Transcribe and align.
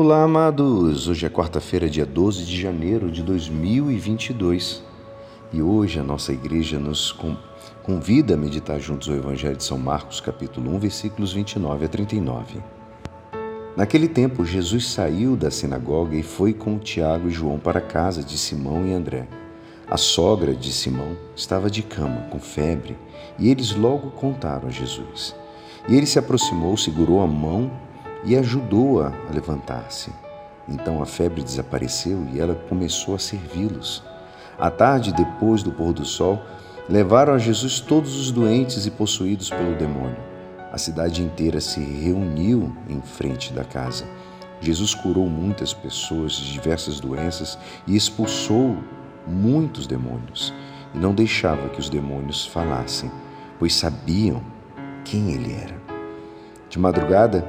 Olá, 0.00 0.22
amados! 0.22 1.08
Hoje 1.08 1.26
é 1.26 1.28
quarta-feira, 1.28 1.90
dia 1.90 2.06
12 2.06 2.44
de 2.44 2.62
janeiro 2.62 3.10
de 3.10 3.20
2022 3.20 4.80
e 5.52 5.60
hoje 5.60 5.98
a 5.98 6.04
nossa 6.04 6.32
igreja 6.32 6.78
nos 6.78 7.12
convida 7.82 8.34
a 8.34 8.36
meditar 8.36 8.78
juntos 8.78 9.08
o 9.08 9.12
Evangelho 9.12 9.56
de 9.56 9.64
São 9.64 9.76
Marcos, 9.76 10.20
capítulo 10.20 10.72
1, 10.76 10.78
versículos 10.78 11.32
29 11.32 11.84
a 11.84 11.88
39. 11.88 12.62
Naquele 13.76 14.06
tempo, 14.06 14.44
Jesus 14.44 14.88
saiu 14.88 15.34
da 15.34 15.50
sinagoga 15.50 16.14
e 16.14 16.22
foi 16.22 16.54
com 16.54 16.78
Tiago 16.78 17.26
e 17.26 17.32
João 17.32 17.58
para 17.58 17.80
a 17.80 17.82
casa 17.82 18.22
de 18.22 18.38
Simão 18.38 18.86
e 18.86 18.92
André. 18.92 19.26
A 19.90 19.96
sogra 19.96 20.54
de 20.54 20.72
Simão 20.72 21.16
estava 21.34 21.68
de 21.68 21.82
cama, 21.82 22.20
com 22.30 22.38
febre, 22.38 22.96
e 23.36 23.50
eles 23.50 23.74
logo 23.74 24.12
contaram 24.12 24.68
a 24.68 24.70
Jesus. 24.70 25.34
E 25.88 25.96
ele 25.96 26.06
se 26.06 26.20
aproximou, 26.20 26.76
segurou 26.76 27.20
a 27.20 27.26
mão 27.26 27.68
e 28.24 28.36
ajudou-a 28.36 29.08
a, 29.08 29.32
levantar-se. 29.32 30.10
Então 30.68 31.02
a 31.02 31.06
febre 31.06 31.42
desapareceu 31.42 32.26
e 32.32 32.40
ela 32.40 32.54
começou 32.54 33.14
a 33.14 33.18
servi-los. 33.18 34.02
À 34.58 34.70
tarde, 34.70 35.12
depois 35.12 35.62
do 35.62 35.72
pôr 35.72 35.92
do 35.92 36.04
sol, 36.04 36.42
levaram 36.88 37.34
a 37.34 37.38
Jesus 37.38 37.80
todos 37.80 38.18
os 38.18 38.30
doentes 38.30 38.86
e 38.86 38.90
possuídos 38.90 39.50
pelo 39.50 39.76
demônio. 39.76 40.16
A 40.72 40.76
cidade 40.76 41.22
inteira 41.22 41.60
se 41.60 41.80
reuniu 41.80 42.76
em 42.88 43.00
frente 43.00 43.52
da 43.52 43.64
casa. 43.64 44.04
Jesus 44.60 44.94
curou 44.94 45.26
muitas 45.28 45.72
pessoas 45.72 46.32
de 46.32 46.52
diversas 46.52 47.00
doenças 47.00 47.58
e 47.86 47.96
expulsou 47.96 48.76
muitos 49.26 49.86
demônios. 49.86 50.52
E 50.94 50.98
não 50.98 51.14
deixava 51.14 51.68
que 51.68 51.80
os 51.80 51.88
demônios 51.88 52.46
falassem, 52.46 53.10
pois 53.58 53.74
sabiam 53.74 54.42
quem 55.04 55.32
ele 55.32 55.52
era. 55.52 55.76
De 56.68 56.78
madrugada, 56.78 57.48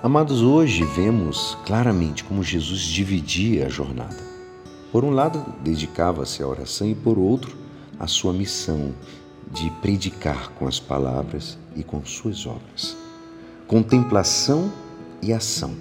Amados, 0.00 0.42
hoje 0.42 0.84
vemos 0.84 1.58
claramente 1.66 2.22
como 2.22 2.40
Jesus 2.40 2.82
dividia 2.82 3.66
a 3.66 3.68
jornada. 3.68 4.16
Por 4.92 5.02
um 5.02 5.10
lado, 5.10 5.44
dedicava-se 5.60 6.40
à 6.40 6.46
oração 6.46 6.88
e, 6.88 6.94
por 6.94 7.18
outro, 7.18 7.56
à 7.98 8.06
sua 8.06 8.32
missão 8.32 8.94
de 9.50 9.68
predicar 9.82 10.50
com 10.50 10.68
as 10.68 10.78
palavras 10.78 11.58
e 11.74 11.82
com 11.82 12.04
suas 12.04 12.46
obras. 12.46 12.96
Contemplação 13.66 14.72
e 15.20 15.32
ação, 15.32 15.74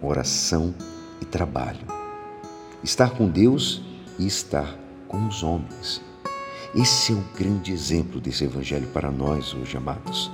oração 0.00 0.72
e 1.20 1.24
trabalho. 1.24 1.84
Estar 2.84 3.10
com 3.10 3.28
Deus 3.28 3.82
e 4.20 4.26
estar 4.28 4.72
com 5.08 5.26
os 5.26 5.42
homens. 5.42 6.00
Esse 6.76 7.12
é 7.12 7.16
o 7.16 7.24
grande 7.36 7.72
exemplo 7.72 8.20
desse 8.20 8.44
evangelho 8.44 8.86
para 8.94 9.10
nós 9.10 9.52
hoje, 9.52 9.76
amados. 9.76 10.30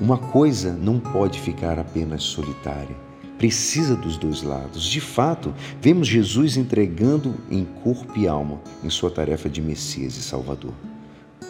Uma 0.00 0.16
coisa 0.16 0.72
não 0.72 1.00
pode 1.00 1.40
ficar 1.40 1.76
apenas 1.76 2.22
solitária. 2.22 2.96
Precisa 3.36 3.96
dos 3.96 4.16
dois 4.16 4.42
lados. 4.42 4.84
De 4.84 5.00
fato, 5.00 5.52
vemos 5.80 6.06
Jesus 6.06 6.56
entregando 6.56 7.34
em 7.50 7.64
corpo 7.64 8.16
e 8.16 8.28
alma 8.28 8.60
em 8.84 8.90
sua 8.90 9.10
tarefa 9.10 9.48
de 9.48 9.60
Messias 9.60 10.16
e 10.16 10.22
Salvador. 10.22 10.72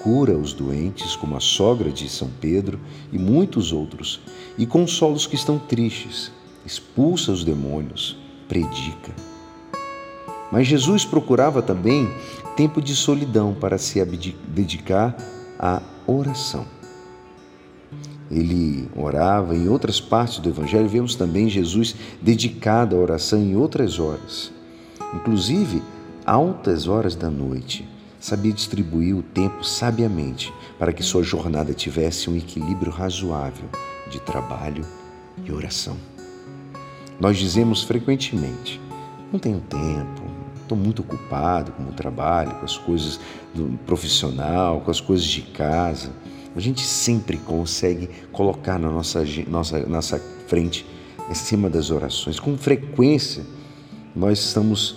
Cura 0.03 0.35
os 0.35 0.55
doentes, 0.55 1.15
como 1.15 1.37
a 1.37 1.41
sogra 1.41 1.91
de 1.91 2.09
São 2.09 2.31
Pedro 2.41 2.81
e 3.13 3.19
muitos 3.19 3.71
outros, 3.71 4.21
e 4.57 4.65
consola 4.65 5.15
os 5.15 5.27
que 5.27 5.35
estão 5.35 5.59
tristes, 5.59 6.33
expulsa 6.65 7.31
os 7.33 7.45
demônios, 7.45 8.17
predica. 8.49 9.13
Mas 10.51 10.67
Jesus 10.67 11.05
procurava 11.05 11.61
também 11.61 12.09
tempo 12.57 12.81
de 12.81 12.97
solidão 12.97 13.53
para 13.53 13.77
se 13.77 14.03
dedicar 14.49 15.15
à 15.59 15.83
oração 16.07 16.78
ele 18.31 18.89
orava. 18.97 19.55
Em 19.55 19.69
outras 19.69 20.01
partes 20.01 20.39
do 20.39 20.49
Evangelho, 20.49 20.89
vemos 20.89 21.15
também 21.15 21.49
Jesus 21.49 21.95
dedicado 22.21 22.97
à 22.97 22.99
oração 22.99 23.41
em 23.41 23.57
outras 23.57 23.99
horas, 23.99 24.53
inclusive 25.15 25.83
altas 26.25 26.87
horas 26.87 27.15
da 27.15 27.31
noite. 27.31 27.89
Sabia 28.21 28.53
distribuir 28.53 29.17
o 29.17 29.23
tempo 29.23 29.65
sabiamente 29.65 30.53
para 30.79 30.93
que 30.93 31.03
sua 31.03 31.23
jornada 31.23 31.73
tivesse 31.73 32.29
um 32.29 32.37
equilíbrio 32.37 32.91
razoável 32.91 33.69
de 34.11 34.21
trabalho 34.21 34.85
e 35.45 35.53
oração. 35.53 35.97
Nós 37.21 37.37
dizemos 37.37 37.83
frequentemente: 37.85 38.81
não 39.33 39.39
tenho 39.39 39.61
tempo, 39.61 40.23
estou 40.61 40.77
muito 40.77 41.03
ocupado 41.03 41.73
com 41.73 41.85
o 41.85 41.93
trabalho, 41.93 42.55
com 42.57 42.65
as 42.65 42.77
coisas 42.77 43.21
do 43.55 43.79
profissional, 43.87 44.81
com 44.81 44.91
as 44.91 45.01
coisas 45.01 45.27
de 45.27 45.43
casa. 45.43 46.11
A 46.59 46.61
gente 46.61 46.85
sempre 46.85 47.37
consegue 47.37 48.11
colocar 48.33 48.81
na 48.81 48.91
nossa, 48.91 49.23
nossa, 49.47 49.79
nossa 49.87 50.21
frente, 50.49 50.85
em 51.31 51.35
cima 51.35 51.71
das 51.71 51.93
orações. 51.93 52.41
Com 52.41 52.59
frequência, 52.59 53.47
nós 54.13 54.41
estamos 54.41 54.97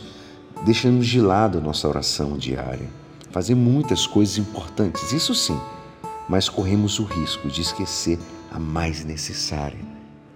deixando 0.65 1.03
de 1.03 1.21
lado 1.21 1.59
a 1.59 1.61
nossa 1.61 1.87
oração 1.87 2.35
diária. 2.35 2.89
Fazer 3.29 3.53
muitas 3.53 4.07
coisas 4.07 4.39
importantes, 4.39 5.13
isso 5.13 5.35
sim, 5.35 5.55
mas 6.27 6.49
corremos 6.49 6.97
o 6.97 7.03
risco 7.03 7.47
de 7.47 7.61
esquecer 7.61 8.17
a 8.51 8.57
mais 8.57 9.05
necessária, 9.05 9.77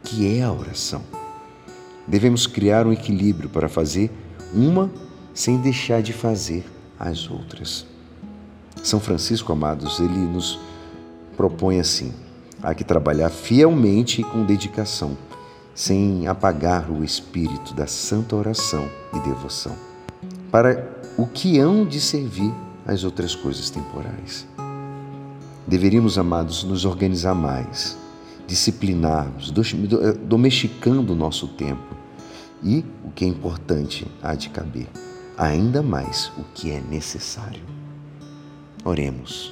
que 0.03 0.38
é 0.38 0.44
a 0.44 0.52
oração. 0.52 1.02
Devemos 2.08 2.46
criar 2.46 2.85
um 2.85 2.94
equilíbrio 2.94 3.50
para 3.50 3.68
fazer 3.68 4.12
uma 4.53 4.91
sem 5.34 5.58
deixar 5.58 6.03
de 6.03 6.14
fazer 6.14 6.64
as 7.00 7.28
outras. 7.28 7.84
São 8.84 9.00
Francisco, 9.00 9.52
amados, 9.52 10.00
ele 10.00 10.19
nos 10.19 10.59
propõe 11.35 11.79
assim: 11.79 12.12
há 12.62 12.73
que 12.73 12.84
trabalhar 12.84 13.29
fielmente 13.29 14.22
e 14.22 14.23
com 14.23 14.44
dedicação, 14.44 15.18
sem 15.73 16.28
apagar 16.28 16.90
o 16.90 17.03
espírito 17.03 17.73
da 17.73 17.85
santa 17.85 18.35
oração 18.35 18.90
e 19.13 19.19
devoção, 19.19 19.75
para 20.51 20.90
o 21.18 21.28
que 21.28 21.59
hão 21.59 21.85
de 21.85 22.00
servir 22.00 22.51
as 22.85 23.03
outras 23.03 23.35
coisas 23.35 23.69
temporais. 23.69 24.47
Deveríamos, 25.68 26.18
amados, 26.18 26.63
nos 26.63 26.85
organizar 26.85 27.34
mais, 27.34 27.97
disciplinarmos, 28.46 29.52
domesticando 30.23 31.13
o 31.13 31.16
nosso 31.16 31.47
tempo 31.47 31.96
e, 32.63 32.85
o 33.03 33.09
que 33.09 33.25
é 33.25 33.28
importante, 33.28 34.07
há 34.22 34.35
de 34.35 34.50
caber, 34.50 34.88
ainda 35.38 35.81
mais 35.81 36.31
o 36.38 36.44
que 36.53 36.72
é 36.72 36.79
necessário. 36.79 37.63
Oremos. 38.84 39.52